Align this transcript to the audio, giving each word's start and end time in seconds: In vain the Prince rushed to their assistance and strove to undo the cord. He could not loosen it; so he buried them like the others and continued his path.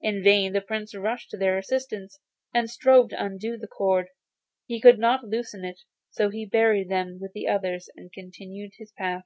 In 0.00 0.22
vain 0.22 0.52
the 0.52 0.60
Prince 0.60 0.94
rushed 0.94 1.30
to 1.32 1.36
their 1.36 1.58
assistance 1.58 2.20
and 2.54 2.70
strove 2.70 3.08
to 3.10 3.20
undo 3.20 3.56
the 3.56 3.66
cord. 3.66 4.06
He 4.68 4.80
could 4.80 5.00
not 5.00 5.24
loosen 5.24 5.64
it; 5.64 5.80
so 6.10 6.30
he 6.30 6.46
buried 6.46 6.88
them 6.90 7.18
like 7.20 7.32
the 7.32 7.48
others 7.48 7.90
and 7.96 8.12
continued 8.12 8.74
his 8.78 8.92
path. 8.92 9.24